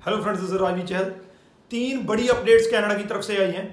[0.00, 1.04] Hello friends this Rajvi Chahal
[1.70, 3.64] तीन बड़ी updates Canada की तरफ़ से आई हैं।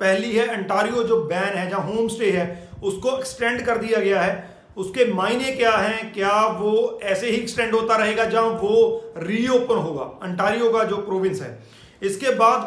[0.00, 2.46] पहली है अंटारियो जो बैन है, जहाँ होम स्टे है,
[2.82, 4.32] उसको एक्सटेंड कर दिया गया है।
[4.76, 6.12] उसके मायने क्या हैं?
[6.14, 10.04] क्या वो ऐसे ही एक्सटेंड होता रहेगा जहाँ वो रीओपन होगा?
[10.22, 11.58] अंटारियो का जो प्रोविंस है।
[12.02, 12.60] इसके बाद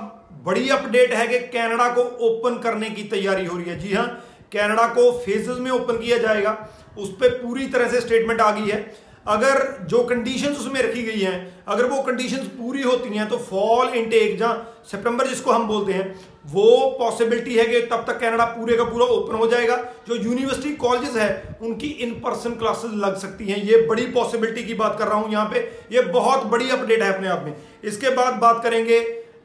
[0.46, 4.08] बड़ी अपडेट है कि कनाडा को ओपन करने की तैयारी हो रही है। जी हाँ
[4.54, 6.58] कनाडा को फेजेस में ओपन किया जाएगा।
[6.98, 9.58] उस पर पूरी तरह से स्टेटमेंट आ गई है। अगर
[9.88, 14.38] जो कंडीशन उसमें रखी गई हैं, अगर वो कंडीशन पूरी होती हैं तो फॉल इनटेक
[14.40, 18.84] जहाँ सितंबर जिसको हम बोलते हैं, वो पॉसिबिलिटी है कि तब तक कनाडा पूरे का
[18.84, 19.76] पूरा ओपन हो जाएगा।
[20.08, 24.74] जो यूनिवर्सिटी कॉलेजेस है, उनकी इन पर्सन क्लासेस लग सकती हैं। ये बड़ी पॉसिबिलिटी की
[24.74, 25.60] बात कर रहा हूँ यहाँ पे।
[25.92, 29.00] ये बहुत बड़ी अपडेट है अपने आप में। इसके बाद बात करेंगे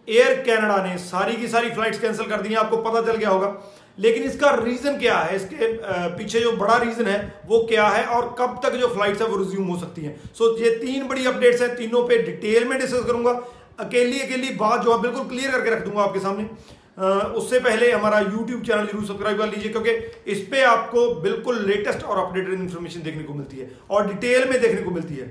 [0.08, 3.54] एयर कैनेडा ने सारी की सारी फ्लाइट्स कैंसिल कर दी आपको पता चल गया होगा।
[3.98, 5.36] लेकिन इसका रीजन क्या है?
[5.36, 5.66] इसके
[6.16, 9.36] पीछे जो बड़ा रीजन है, वो क्या है और कब तक जो फ्लाइट्स है, वो
[9.38, 13.04] रिज्यूम हो सकती हैं। सो ये तीन बड़ी अपडेट्स हैं, तीनों पे डिटेल में डिस्कस
[13.06, 13.40] करूँगा।
[13.80, 16.48] अकेली अकेली बात जो है बिल्कुल क्लियर करके रख दूँगा आपके सामने।
[17.34, 19.90] उससे पहले हमारा यूट्यूब चैनल ज़रूर सब्सक्राइब कर लीजिए, क्योंकि
[20.32, 24.60] इस पर आपको बिल्कुल लेटेस्ट और अपडेटेड इन्फॉर्मेशन देखने को मिलती है और डिटेल में
[24.60, 25.30] देखने को मिलती है।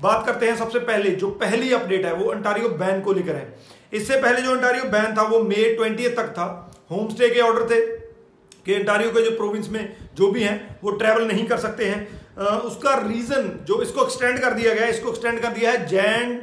[0.00, 3.54] बात करते हैं सबसे पहले, जो पहली अपडेट है, वो अंटारियो बैन को लेकर है।
[3.94, 6.46] इससे पहले जो इंटारियो बैन था, वो मे ट्वेंटी तक था।
[6.90, 7.80] होम स्टे के ऑर्डर थे
[8.66, 12.22] कि इंटारियो के जो प्रोविंस में जो भी हैं, वो ट्रैवल नहीं कर सकते हैं।
[12.62, 16.40] उसका रीजन जो इसको एक्सटेंड कर दिया गया इसको एक्सटेंड कर दिया है जैन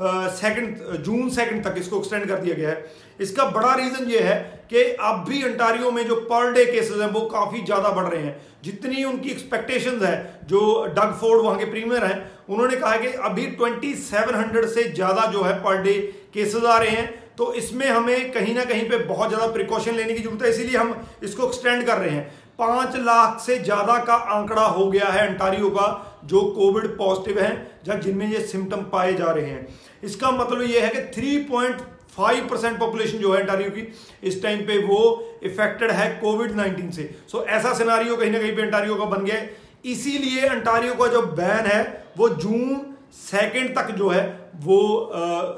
[0.00, 4.36] सेकंड जून सेकंड तक इसको एक्सटेंड कर दिया गया है। इसका बड़ा रीजन ये है
[4.70, 8.22] कि अब भी अंटारियो में जो पर डे केसेस हैं, वो काफ़ी ज़्यादा बढ़ रहे
[8.22, 12.98] हैं। जितनी उनकी एक्सपेक्टेशन है, जो डग फोर्ड वहाँ के प्रीमियर हैं, उन्होंने कहा है
[13.00, 15.94] कि अभी 2700 से ज़्यादा जो है पर डे
[16.34, 20.14] केसेस आ रहे हैं। तो इसमें हमें कहीं ना कहीं पे बहुत ज़्यादा प्रिकॉशन लेने
[20.14, 24.14] की ज़रूरत है, इसीलिए हम इसको एक्सटेंड कर रहे हैं। पाँच लाख से ज़्यादा का
[24.34, 25.86] आंकड़ा हो गया है अंटारियो का
[26.24, 27.52] जो कोविड पॉजिटिव है
[27.86, 29.66] जब जिनमें ये सिम्टम पाए जा रहे हैं।
[30.04, 31.80] इसका मतलब ये है कि three point
[32.10, 33.86] five percent population जो है अंटारियो की
[34.28, 35.00] इस टाइम पे वो
[35.44, 39.04] इफेक्टेड है कोविड नाइनटीन से। सो so, ऐसा सिनारियो कहीं ना कहीं पे अंटारियो का
[39.06, 39.42] बन गया
[39.86, 41.82] इसीलिए अंटारियो का जो बैन है
[42.18, 42.80] वो जून
[43.12, 44.24] सेकेंड तक जो है,
[44.56, 44.78] वो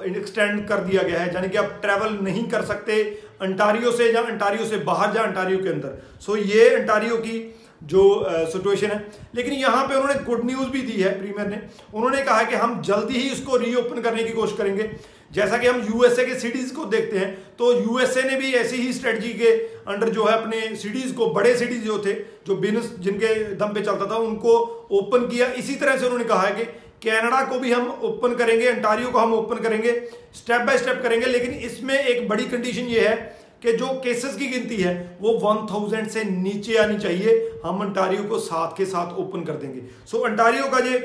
[0.09, 3.03] एक्सटेंड कर दिया गया है। यानी कि आप ट्रैवल नहीं कर सकते
[3.43, 7.39] अंटारियो से या अंटारियो से बाहर जा अंटारियो के अंदर। सो ये अंटारियो की
[7.83, 8.03] जो
[8.49, 8.99] सिचुएशन है।
[9.35, 11.61] लेकिन यहाँ पे उन्होंने गुड न्यूज़ भी दी है प्रीमियर ने।
[11.95, 14.91] उन्होंने कहा कि हम जल्दी ही इसको रीओपन करने की कोशिश करेंगे।
[15.33, 18.93] जैसा कि हम यूएसए के सिटीज़ को देखते हैं तो यूएसए ने भी ऐसी ही
[18.93, 19.51] स्ट्रेटजी के
[19.87, 22.13] अंडर जो है, अपने सिटीज़ को, बड़े सिटीज़ जो थे,
[22.47, 24.55] जो बिज़नेस जिनके दम पे चलता था, उनको
[24.93, 26.65] ओपन किया। इसी तरह से उन्होंने कहा है कि
[27.05, 29.93] कनाडा को भी हम ओपन करेंगे अंटारियो को हम ओपन करेंगे
[30.35, 33.17] स्टेप बाय स्टेप करेंगे लेकिन इसमें एक बड़ी कंडीशन ये है
[33.63, 38.39] कि जो केसेस की गिनती है वो 1000 से नीचे आनी चाहिए। हम अंटारियो को
[38.39, 40.99] साथ के साथ ओपन कर देंगे। सो so, अंटारियो का ये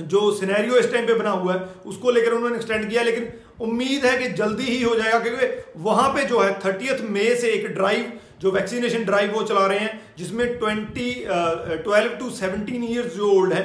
[0.00, 4.04] जो सिनेरियो इस टाइम पे बना हुआ है उसको लेकर उन्होंने एक्सटेंड किया लेकिन उम्मीद
[4.04, 5.46] है कि जल्दी ही हो जाएगा क्योंकि
[5.82, 9.78] वहाँ पे जो है थर्टियथ मई से एक ड्राइव जो वैक्सीनेशन ड्राइव वो चला रहे
[9.78, 13.62] हैं जिसमें twenty twelve to seventeen years जो ओल्ड है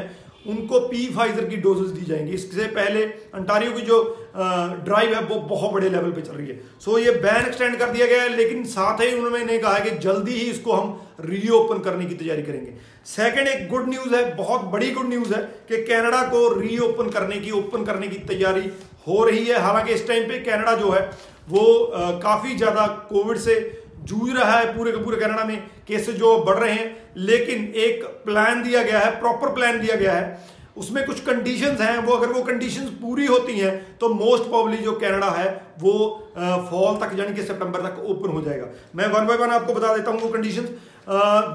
[0.50, 3.04] उनको पी फाइजर की डोजेस दी जाएँगी। इससे पहले
[3.36, 3.98] अंटारियो की जो
[4.36, 7.90] ड्राइव है, वो बहुत बड़े लेवल पे चल रही है। सो ये बैन एक्सटेंड कर
[7.90, 11.80] दिया गया है, लेकिन साथ ही उन्होंने कहा है कि जल्दी ही इसको हम रीओपन
[11.80, 12.74] करने की तैयारी करेंगे।
[13.06, 17.40] सेकंड एक गुड न्यूज़ है, बहुत बड़ी गुड न्यूज़ है, कि कनाडा को रीओपन करने
[17.40, 18.70] की ओपन करने की तैयारी
[19.08, 21.10] हो रही है। हालाँकि इस टाइम पे कनाडा जो है,
[21.50, 21.92] वो
[22.24, 23.56] काफ़ी ज़्यादा कोविड से
[24.02, 28.04] जूझ रहा है पूरे के पूरे कनाडा में केसेस जो बढ़ रहे हैं, लेकिन एक
[28.26, 32.28] प्लान दिया गया है प्रॉपर प्लान दिया गया है। उसमें कुछ कंडीशंस हैं, वो अगर
[32.28, 35.50] वो कंडीशंस पूरी होती हैं तो मोस्ट प्रॉब्ली जो कनाडा है,
[35.80, 35.94] वो
[36.36, 39.96] फॉल तक, यानी कि सितंबर तक ओपन हो जाएगा। मैं वन बाय वन आपको बता
[39.96, 40.70] देता हूँ वो कंडीशंस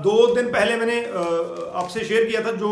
[0.04, 1.00] दो दिन पहले मैंने
[1.74, 2.70] आपसे शेयर किया था जो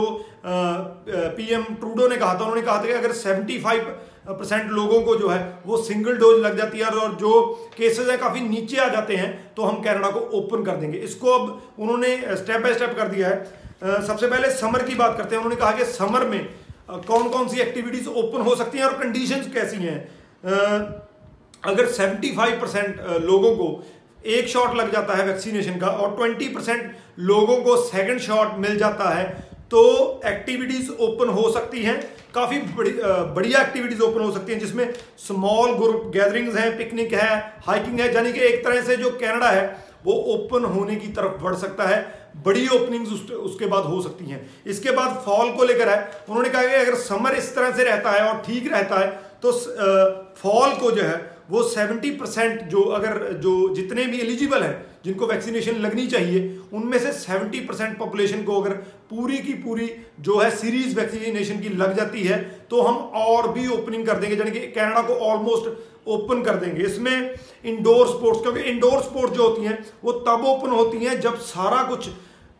[1.09, 3.85] पीएम ट्रूडो ने कहा था। उन्होंने कहा था कि अगर 75
[4.29, 7.43] परसेंट लोगों को जो है वो सिंगल डोज लग जाती है और जो
[7.77, 11.31] केसेस है काफ़ी नीचे आ जाते हैं तो हम कनाडा को ओपन कर देंगे। इसको
[11.31, 15.43] अब उन्होंने स्टेप बाय स्टेप कर दिया है। सबसे पहले समर की बात करते हैं।
[15.43, 16.49] उन्होंने कहा कि समर में
[16.91, 19.99] कौन कौन सी एक्टिविटीज़ ओपन हो सकती हैं और कंडीशंस कैसी हैं?
[21.65, 23.85] अगर 75 परसेंट लोगों को
[24.27, 28.79] एक शॉट लग जाता है वैक्सीनेशन का और 20 परसेंट लोगों को सेकंड शॉट मिल
[28.79, 29.25] जाता है
[29.73, 29.83] तो
[30.27, 32.01] एक्टिविटीज़ ओपन हो सकती हैं।
[32.35, 32.91] काफ़ी बड़ी
[33.37, 37.37] बढ़िया एक्टिविटीज़ ओपन हो सकती हैं जिसमें स्मॉल ग्रुप गैदरिंग्स हैं पिकनिक है
[37.67, 39.65] हाइकिंग है यानी कि एक तरह से जो कनाडा है
[40.05, 42.01] वो ओपन होने की तरफ़ बढ़ सकता है।
[42.45, 45.99] बड़ी ओपनिंग्स उस, उसके बाद हो सकती हैं। इसके बाद फॉल को लेकर है
[46.29, 49.11] उन्होंने कहा कि अगर समर इस तरह से रहता है और ठीक रहता है
[49.43, 49.53] तो
[50.43, 51.21] फॉल को जो है
[51.51, 56.99] वो 70 परसेंट जो अगर जो जितने भी एलिजिबल हैं जिनको वैक्सीनेशन लगनी चाहिए, उनमें
[56.99, 58.73] से 70 परसेंट पॉपुलेशन को अगर
[59.11, 59.91] पूरी की पूरी
[60.21, 62.39] जो है सीरीज़ वैक्सीनेशन की लग जाती है
[62.71, 66.83] तो हम और भी ओपनिंग कर देंगे, यानी कि कनाडा को ऑलमोस्ट ओपन कर देंगे।
[66.85, 67.35] इसमें
[67.65, 71.83] इंडोर स्पोर्ट्स, क्योंकि इंडोर स्पोर्ट्स जो होती हैं, वो तब ओपन होती हैं जब सारा
[71.89, 72.09] कुछ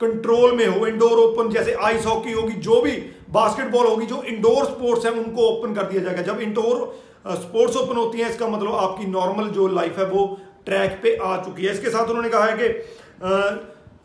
[0.01, 2.93] कंट्रोल में हो। इंडोर ओपन जैसे आइस हॉकी होगी, जो भी
[3.31, 6.87] बास्केटबॉल होगी, जो इंडोर स्पोर्ट्स हैं, उनको ओपन कर दिया जाएगा। जब इंडोर
[7.27, 11.37] स्पोर्ट्स ओपन होती हैं, इसका मतलब आपकी नॉर्मल जो लाइफ है, वो ट्रैक पे आ
[11.43, 12.67] चुकी है। इसके साथ उन्होंने कहा है कि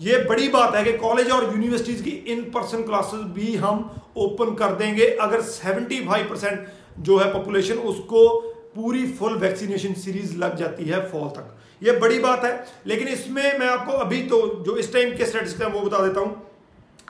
[0.01, 3.79] ये बड़ी बात है कि कॉलेज और यूनिवर्सिटीज की इन पर्सन क्लासेस भी हम
[4.17, 6.67] ओपन कर देंगे। अगर 75 परसेंट
[6.99, 8.27] जो है पॉपुलेशन उसको
[8.75, 13.57] पूरी फुल वैक्सीनेशन सीरीज़ लग जाती है फॉल तक। ये बड़ी बात है, लेकिन इसमें
[13.59, 16.35] मैं आपको अभी तो जो इस टाइम के स्टेटिस्टिक्स हैं वो बता देता हूँ।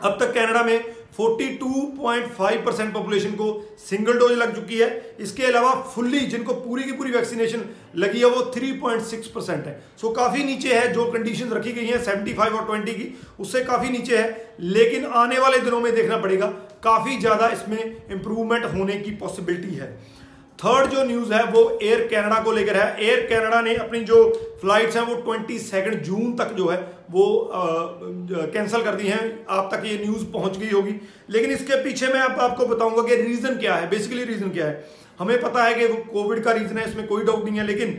[0.03, 3.45] अब तक कनाडा में 42.5 परसेंट पॉपुलेशन को
[3.79, 7.63] सिंगल डोज लग चुकी है। इसके अलावा फुल्ली जिनको पूरी की पूरी वैक्सीनेशन
[7.95, 12.03] लगी है, वो 3.6 परसेंट है। सो काफ़ी नीचे है, जो कंडीशन रखी गई है
[12.03, 16.47] 75 और 20 की, उससे काफ़ी नीचे है। लेकिन आने वाले दिनों में देखना पड़ेगा,
[16.83, 17.79] काफ़ी ज़्यादा इसमें
[18.11, 20.16] इंप्रूवमेंट होने की पॉसिबिलिटी है।
[20.59, 24.17] थर्ड जो न्यूज़ है वो एयर कनाडा को लेकर है। एयर कनाडा ने अपनी जो
[24.61, 26.77] फ्लाइट्स हैं वो ट्वेंटी सेकेंड जून तक जो है
[27.11, 30.95] वो कैंसिल कर दी हैं। आप तक ये न्यूज़ पहुँच गई होगी।
[31.29, 34.85] लेकिन इसके पीछे मैं आप, आपको बताऊँगा कि रीजन क्या है। बेसिकली रीजन क्या है?
[35.19, 37.97] हमें पता है कि कोविड का रीजन है इसमें कोई डाउट नहीं है लेकिन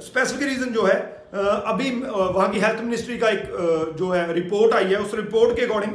[0.00, 0.94] स्पेसिफिक रीजन जो है
[1.34, 3.42] अभी वहाँ की हेल्थ मिनिस्ट्री का एक
[3.98, 5.92] जो है रिपोर्ट आई है। उस रिपोर्ट के अकॉर्डिंग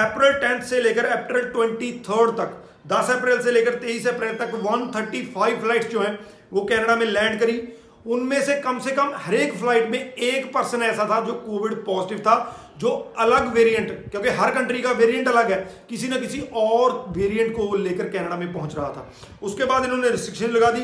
[0.00, 4.54] अप्रैल टेंथ से लेकर अप्रैल ट्वेंटी थर्ड तक 10 अप्रैल से लेकर 23 अप्रैल तक
[4.56, 6.18] 135 फ्लाइट्स जो हैं,
[6.52, 7.62] वो कनाडा में लैंड करी।
[8.06, 11.74] उनमें से कम से कम हर एक फ़्लाइट में एक पर्सन ऐसा था जो कोविड
[11.84, 12.34] पॉजिटिव था,
[12.78, 15.58] जो अलग वेरिएंट, क्योंकि हर कंट्री का वेरिएंट अलग है,
[15.88, 19.10] किसी ना किसी और वेरिएंट को लेकर कनाडा में पहुँच रहा था।
[19.42, 20.82] उसके बाद इन्होंने रिस्ट्रिक्शन लगा दी।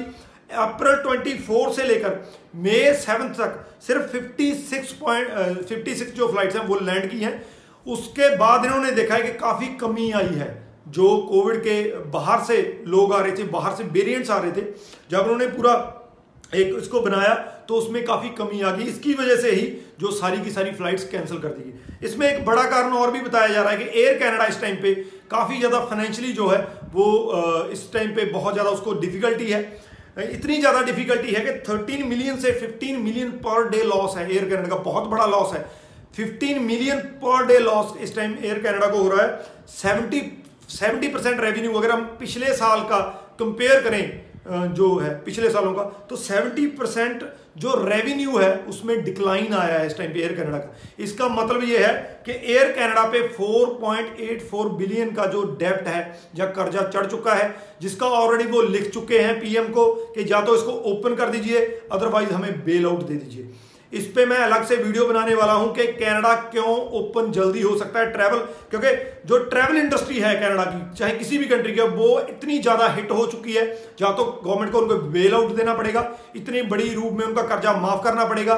[0.58, 2.16] अप्रैल 24 से लेकर
[2.56, 5.28] मई सेवंथ तक सिर्फ़ 56 पॉइंट
[5.68, 7.42] फिफ्टी जो फ्लाइट्स हैं, वो लैंड की हैं।
[7.86, 10.48] उसके बाद इन्होंने देखा है कि काफ़ी कमी आई है।
[10.90, 12.56] जो कोविड के बाहर से
[12.86, 14.64] लोग आ रहे थे, बाहर से वेरिएंट्स आ रहे थे,
[15.10, 15.72] जब उन्होंने पूरा
[16.54, 17.34] एक इसको बनाया
[17.68, 19.66] तो उसमें काफ़ी कमी आ गई। इसकी वजह से ही
[20.00, 23.20] जो सारी की सारी फ्लाइट्स कैंसिल कर दी गई। इसमें एक बड़ा कारण और भी
[23.20, 24.94] बताया जा रहा है कि एयर कनाडा इस टाइम पे
[25.30, 26.58] काफ़ी ज़्यादा फाइनेंशियली जो है,
[26.92, 29.62] वो इस टाइम पे बहुत ज़्यादा उसको डिफिकल्टी है।
[30.20, 34.48] इतनी ज़्यादा डिफिकल्टी है कि 13 मिलियन से 15 मिलियन पर डे लॉस है एयर
[34.48, 35.64] कनाडा का, बहुत बड़ा लॉस है।
[36.16, 39.40] 15 मिलियन पर डे लॉस इस टाइम एयर कनाडा को हो रहा है।
[39.74, 40.20] 70
[40.70, 42.98] सेवेंटी परसेंट रेवेन्यू अगर हम पिछले साल का
[43.38, 47.22] कंपेयर करें जो है, पिछले सालों का तो 70 परसेंट
[47.58, 51.64] जो रेवेन्यू है, उसमें डिक्लाइन आया है इस टाइम पे एयर कनाडा का। इसका मतलब
[51.64, 56.02] ये है कि एयर कनाडा पे 4.84 बिलियन का जो डेप्ट है,
[56.36, 60.40] या कर्जा चढ़ चुका है, जिसका ऑलरेडी वो लिख चुके हैं पीएम को कि या
[60.42, 63.50] तो इसको ओपन कर दीजिए अदरवाइज़ हमें बेल आउट दे दीजिए।
[63.92, 67.76] इस पे मैं अलग से वीडियो बनाने वाला हूँ कि कनाडा क्यों ओपन जल्दी हो
[67.78, 68.38] सकता है ट्रैवल,
[68.70, 68.88] क्योंकि
[69.26, 73.10] जो ट्रैवल इंडस्ट्री है कनाडा की, चाहे किसी भी कंट्री की, वो इतनी ज़्यादा हिट
[73.10, 73.64] हो चुकी है,
[74.02, 77.72] या तो गवर्नमेंट को उनको बेल आउट देना पड़ेगा, इतनी बड़ी रूप में उनका कर्जा
[77.78, 78.54] माफ़ करना पड़ेगा,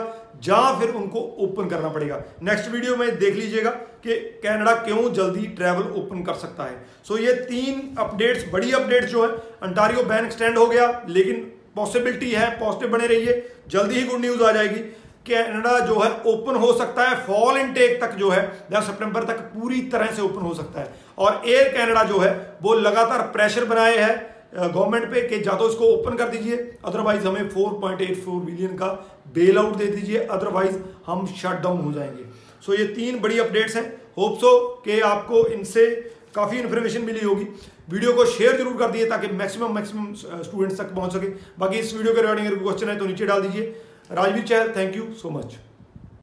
[0.49, 3.71] या फिर उनको ओपन करना पड़ेगा। नेक्स्ट वीडियो में देख लीजिएगा
[4.05, 4.15] कि
[4.45, 6.77] कनाडा क्यों जल्दी ट्रैवल ओपन कर सकता है।
[7.09, 9.31] सो ये तीन अपडेट्स बड़ी अपडेट्स जो है
[9.63, 14.43] अंटारियो बैन एक्सटेंड हो गया, लेकिन पॉसिबिलिटी है पॉजिटिव बने रहिए, जल्दी ही गुड न्यूज़
[14.43, 14.81] आ जाएगी।
[15.27, 18.43] कनाडा जो है ओपन हो सकता है फॉल इनटेक तक जो है,
[18.73, 22.31] दस सितंबर तक पूरी तरह से ओपन हो सकता है। और एयर कनाडा जो है,
[22.63, 27.27] वो लगातार प्रेशर बनाए है। गवर्नमेंट पे कि या तो इसको ओपन कर दीजिए अदरवाइज़
[27.27, 28.87] हमें 4.84 बिलियन का
[29.35, 30.77] बेल आउट दे दीजिए अदरवाइज़
[31.07, 32.25] हम शट डाउन हो जाएँगे।
[32.67, 33.85] सो ये तीन बड़ी अपडेट्स हैं।
[34.19, 35.87] होप सो कि आपको इनसे
[36.35, 37.47] काफ़ी इन्फॉर्मेशन मिली होगी।
[37.91, 41.27] वीडियो को शेयर ज़रूर कर दिए ताकि मैक्सिमम मैक्सिमम स्टूडेंट्स तक पहुँच सके।
[41.59, 43.75] बाकी इस वीडियो के रिगार्डिंग अगर क्वेश्चन है तो नीचे डाल दीजिए।
[44.13, 45.57] Rajveer Chahal thank you so much